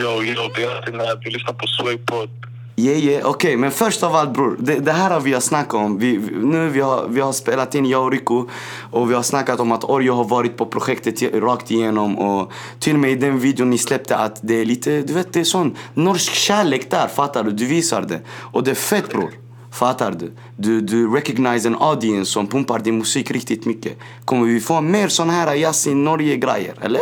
[0.00, 1.20] Yo, yo, det är.
[1.24, 2.28] Du lyssnar på Swaypod.
[2.76, 3.26] Yeah, yeah.
[3.30, 4.56] Okej, men först av allt bror.
[4.58, 5.98] Det, det här har vi har snackat om.
[5.98, 8.48] Vi, vi- nu vi har, vi har spelat in, jag och Rico.
[8.90, 12.18] Och vi har snackat om att Orjo har varit på projektet rakt igenom.
[12.18, 15.32] Och till och med i den videon ni släppte att det är lite, du vet
[15.32, 17.08] det är sån norsk kärlek där.
[17.08, 17.50] Fattar du?
[17.50, 18.20] Du visar det.
[18.52, 19.30] Och det är fett bror.
[19.78, 20.32] Fattar du?
[20.56, 23.98] Du, du recognize en audience som pumpar din musik riktigt mycket.
[24.24, 27.00] Kommer vi få mer sån här Yasin Norge-grejer, eller?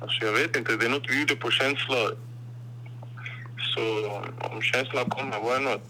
[0.00, 1.96] Alltså jag vet inte, det är något vi gjorde på känsla.
[3.74, 3.80] Så
[4.38, 5.80] om känslan kommer, why not?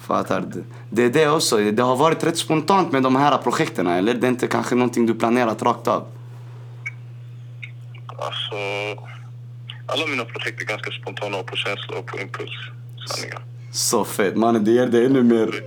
[0.00, 0.64] Fattar du?
[0.90, 1.56] Det är det också.
[1.58, 4.14] Det har varit rätt spontant med de här projekten, eller?
[4.14, 6.06] Det är inte kanske någonting du planerat rakt av?
[8.06, 8.56] Alltså,
[9.86, 12.56] alla mina projekt är ganska spontana och på känsla och på impuls.
[13.06, 13.42] Sanningen.
[13.72, 14.36] Så fett.
[14.36, 15.62] Mannen, det ger det ännu mer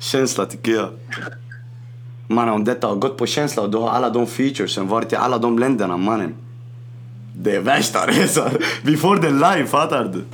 [0.00, 0.88] känsla tycker jag.
[2.28, 5.16] Mannen, om detta har gått på känsla och du har alla de featuresen, varit i
[5.16, 6.34] alla de länderna, mannen.
[7.36, 8.50] Det är värsta resan.
[8.82, 10.24] Vi får den live, fattar du?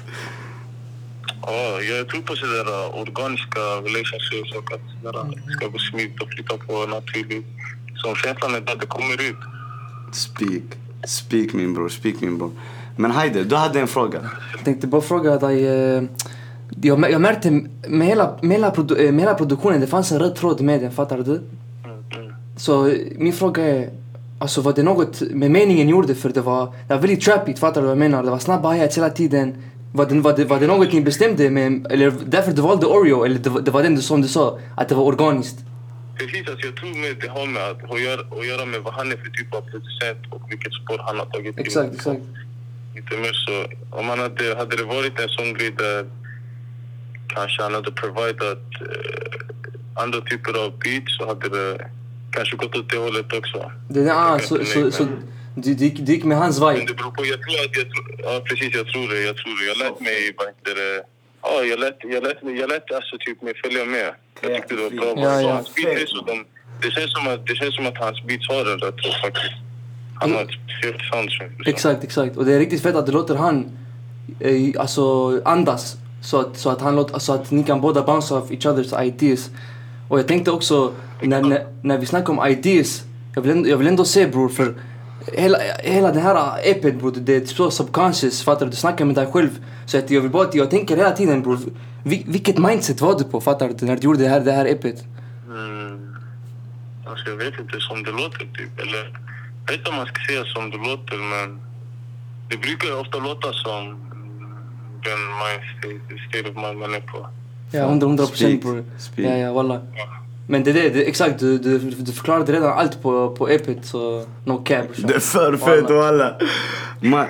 [1.43, 6.29] Ja, jag tror på sådär uh, organiska relationships och att det ska gå smidigt och
[6.29, 7.47] flytta på naturligt.
[7.95, 9.37] Så känslan är där, det kommer ut.
[10.13, 10.63] Speak.
[11.07, 12.51] Speak min bror, speak min bror.
[12.97, 14.31] Men Haider, du hade en fråga.
[14.53, 15.67] Jag tänkte bara fråga dig.
[15.67, 16.03] Eh,
[16.81, 17.51] jag, jag märkte
[17.89, 20.81] med hela, med, hela produ- eh, med hela produktionen, det fanns en röd tråd med
[20.81, 21.41] den, fattar du?
[22.57, 23.91] Så eh, min fråga är,
[24.39, 26.15] alltså var det något med meningen gjorde?
[26.15, 28.23] För det var, det var väldigt trappigt, fattar du vad jag menar?
[28.23, 29.55] Det var snabba hi hela tiden.
[29.95, 33.25] Var det, var, det, var det något ni bestämde med, eller därför du valde Oreo?
[33.25, 35.57] Eller det, var- det var den som du sa, att det var organiskt?
[36.19, 38.95] Precis, alltså jag tror med det har med att, att, göra, att göra med vad
[38.95, 41.59] han är för typ av producent och vilket spår han har tagit.
[41.59, 42.21] Exakt, exakt.
[42.97, 43.57] Lite mer så.
[43.99, 46.05] Om han hade, hade det varit en sån grej där
[47.35, 51.91] kanske han hade providat eh, andra typer av beats så hade det
[52.31, 53.73] kanske gått åt det hållet också.
[53.89, 55.05] Det, där, ah, så, så, så
[55.57, 56.87] du, du, du gick med hans Men vibe?
[56.87, 57.87] det beror på, jag tror att jag
[58.27, 59.65] ja precis jag tror det, jag tror det.
[59.73, 61.05] Jag lät mig, vad heter det,
[61.43, 64.15] ja jag lät, jag lät, jag lät alltså typ mig följa med.
[64.41, 65.25] Jag tyckte det var bra.
[65.25, 65.53] Ja, ja.
[65.55, 66.45] Hans beats är så, de,
[66.83, 69.55] det, känns som att, det känns som att hans beats har en rätt faktiskt.
[70.21, 71.73] Han har ett speciellt sound som jag förstår.
[71.73, 72.37] Exakt, exakt.
[72.37, 73.79] Och det är riktigt fett att du låter han
[74.41, 75.03] eh, alltså
[75.45, 75.97] andas.
[76.23, 79.03] Så att, så, att han låt, så att ni kan båda bounce off each other's
[79.03, 79.51] ideas.
[80.09, 83.03] Och jag tänkte också, när, när, när vi snackar om ideas,
[83.35, 84.75] jag vill, ändå, jag vill ändå se bror, för
[85.33, 88.71] hela, hela den här äh, EPet bror, det är så subconscious, fattar du?
[88.71, 89.51] Du snackar med dig själv.
[89.87, 91.59] Så att jag vill bara, att jag tänker hela tiden bror,
[92.05, 93.87] vil, vilket mindset var du på, fattar du?
[93.87, 95.05] När du gjorde det här, det här EPet.
[95.47, 96.17] Mm.
[97.07, 98.81] Alltså jag vet inte som det låter typ.
[98.81, 99.03] Eller
[99.67, 101.61] jag vet inte om man ska säga som det låter men
[102.49, 104.12] det brukar ju ofta låta som
[105.09, 107.27] den mind state, state of mind man är på.
[107.71, 108.65] Ja, hundra, hundra procent
[110.53, 113.79] Men det är det, det exakt, du, du, du förklarade redan allt på, på EPet
[113.87, 114.87] så no cap.
[114.97, 116.35] Det är för fett walla.
[117.01, 117.27] Man,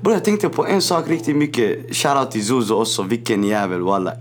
[0.00, 1.96] bror jag tänkte på en sak riktigt mycket.
[1.96, 4.12] Shoutout till Zuzu också, vilken jävel walla.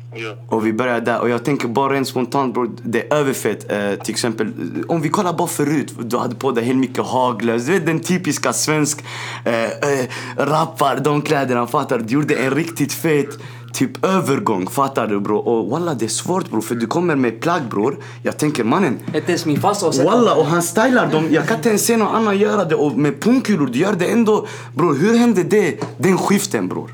[0.50, 3.72] Och vi börjar där och jag tänker bara rent spontant bror, det är överfett.
[3.72, 4.54] Eh, till exempel,
[4.88, 7.65] om vi kollar bara förut, du hade på dig helt mycket haglös.
[7.65, 9.04] Du vet den typiska svensk
[9.46, 10.06] eh, eh,
[10.38, 12.04] rappar, de kläderna fattar du?
[12.04, 13.30] Du gjorde en riktigt fet
[13.75, 15.47] typ övergång, fattar du bror?
[15.47, 17.97] Och walla det är svårt bror, för du kommer med plagg bror.
[18.23, 21.27] Jag tänker mannen, Inte ens min farsa har sett Walla, och han stylar dem.
[21.31, 22.75] Jag kan inte ens se någon annan göra det.
[22.75, 24.47] Och med pungkulor, du gör det ändå.
[24.73, 25.79] Bror, hur hände det?
[25.97, 26.89] Den skiften bror.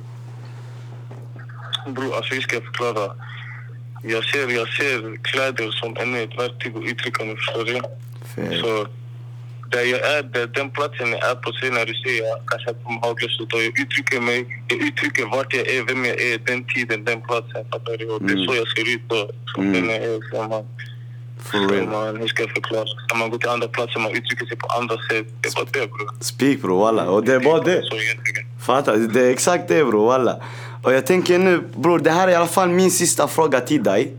[1.88, 3.12] Bror, alltså hur ska jag förklara?
[4.04, 7.82] Jag ser, jag ser kläder som ännu ett verktyg att uttrycka mig, förstår du?
[8.62, 8.88] Så
[9.72, 12.70] där jag är, där, den platsen jag är på sen när du ser jag kanske
[12.72, 14.40] att på hagelslott och jag uttrycker mig,
[14.72, 18.06] jag uttrycker vart jag är, vem jag är, den tiden, den platsen, fattar du?
[18.28, 19.74] Det är så jag ser ut då, som Mm.
[19.74, 20.20] den jag är.
[20.32, 20.64] Så man,
[21.50, 21.88] For real.
[21.88, 22.86] man, hur ska jag förklara?
[23.10, 25.26] När man går till andra platser, man uttrycker sig på andra sätt.
[25.42, 26.10] Det är bara det bror.
[26.20, 27.04] Speak bror, walla.
[27.10, 27.82] Och det är bara det.
[28.66, 28.98] Fattar?
[28.98, 30.36] Det är exakt det bror, walla.
[30.84, 33.84] Och jag tänker nu, bror, det här är i alla fall min sista fråga till
[33.84, 34.14] dig.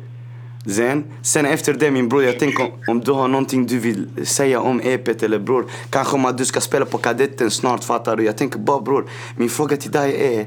[0.66, 4.26] Sen, sen efter det min bror, jag tänker om, om du har någonting du vill
[4.26, 5.66] säga om EPet eller bror.
[5.90, 8.24] Kanske om att du ska spela på kadetten snart, fattar du?
[8.24, 10.46] Jag tänker bara bror, min fråga till dig är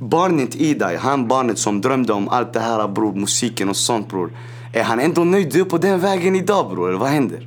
[0.00, 4.08] Barnet i dig, han barnet som drömde om allt det här bror, musiken och sånt
[4.08, 4.30] bror.
[4.72, 7.38] Är han ändå nöjd du är på den vägen idag bror, eller vad händer?
[7.38, 7.42] I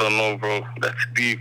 [0.00, 1.40] don't know bro, that's deep.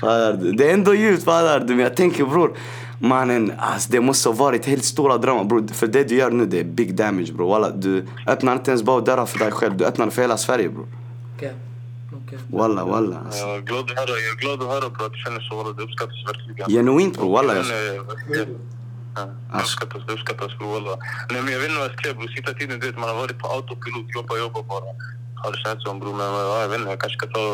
[0.00, 0.52] Fattar du?
[0.52, 2.56] Det är ändå djupt fattar du, men jag tänker bror
[3.02, 5.66] Mannen, alltså, det måste ha varit helt stora drömmar bror.
[5.72, 7.48] För det du gör nu det är big damage bror.
[7.50, 10.68] Walla, du öppnar inte ens bara dörrar för dig själv, du öppnar för hela Sverige
[10.68, 10.86] bror.
[11.36, 11.54] Okej.
[12.26, 12.38] Okej.
[12.50, 13.18] Walla walla.
[13.26, 13.46] Alltså.
[13.46, 15.56] Jag är glad att höra, jag är glad att höra bro, att du känner så.
[15.56, 15.72] walla.
[15.72, 16.70] Det uppskattas verkligen.
[16.70, 17.54] Genuint bror, walla.
[17.56, 17.64] Jag...
[19.16, 20.96] Ja, det uppskattas, det uppskattas bror walla.
[21.30, 22.28] Nej men jag vet inte vad jag ska säga bror.
[22.36, 24.88] Sista tiden du vet, man har varit på autopilot, jobba, jobba bara.
[25.42, 26.14] Har det känts som bror.
[26.20, 27.46] Men ja, jag vet inte, jag kanske ska ta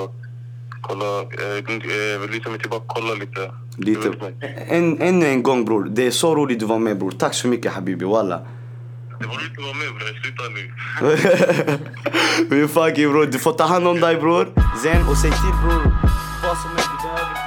[0.89, 3.53] kolla, eh, eh, luta mig tillbaka kolla lite.
[3.77, 4.09] Lite.
[4.09, 4.47] Du.
[4.69, 7.11] En, ännu en gång bror, det är så roligt du var med bror.
[7.11, 8.39] Tack så mycket habibi, walla.
[9.21, 10.65] Det var roligt att vara med bror, jag slutar nu.
[12.63, 14.49] Vi fucking bror, du får ta hand om dig bror.
[14.83, 15.83] Zen och säg till bror
[16.43, 17.46] vad som är